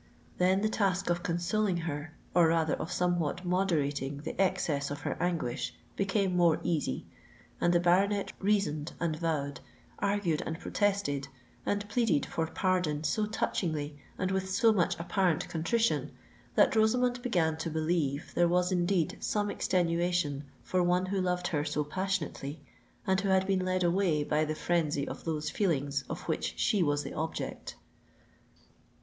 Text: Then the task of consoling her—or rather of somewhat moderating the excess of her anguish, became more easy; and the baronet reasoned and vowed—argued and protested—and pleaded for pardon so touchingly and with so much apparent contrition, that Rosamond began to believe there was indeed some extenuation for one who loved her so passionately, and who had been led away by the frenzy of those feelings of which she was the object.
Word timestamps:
Then 0.39 0.61
the 0.61 0.67
task 0.67 1.11
of 1.11 1.21
consoling 1.21 1.77
her—or 1.85 2.47
rather 2.47 2.73
of 2.73 2.91
somewhat 2.91 3.45
moderating 3.45 4.21
the 4.23 4.33
excess 4.41 4.89
of 4.89 5.01
her 5.01 5.15
anguish, 5.19 5.75
became 5.95 6.35
more 6.35 6.59
easy; 6.63 7.05
and 7.61 7.71
the 7.71 7.79
baronet 7.79 8.33
reasoned 8.39 8.93
and 8.99 9.15
vowed—argued 9.15 10.41
and 10.43 10.57
protested—and 10.59 11.87
pleaded 11.87 12.25
for 12.25 12.47
pardon 12.47 13.03
so 13.03 13.27
touchingly 13.27 13.95
and 14.17 14.31
with 14.31 14.49
so 14.49 14.73
much 14.73 14.99
apparent 14.99 15.47
contrition, 15.47 16.09
that 16.55 16.75
Rosamond 16.75 17.21
began 17.21 17.55
to 17.57 17.69
believe 17.69 18.31
there 18.33 18.49
was 18.49 18.71
indeed 18.71 19.17
some 19.19 19.51
extenuation 19.51 20.45
for 20.63 20.81
one 20.81 21.05
who 21.05 21.21
loved 21.21 21.49
her 21.49 21.63
so 21.63 21.83
passionately, 21.83 22.59
and 23.05 23.21
who 23.21 23.29
had 23.29 23.45
been 23.45 23.63
led 23.63 23.83
away 23.83 24.23
by 24.23 24.45
the 24.45 24.55
frenzy 24.55 25.07
of 25.07 25.25
those 25.25 25.51
feelings 25.51 26.03
of 26.09 26.21
which 26.23 26.57
she 26.57 26.81
was 26.81 27.03
the 27.03 27.13
object. 27.13 27.75